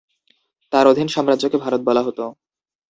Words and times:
তার 0.73 0.85
অধীন 0.87 1.07
সাম্রাজ্যকে 1.07 1.57
ভারত 1.57 1.81
বলা 1.87 2.01
হতো। 2.03 2.23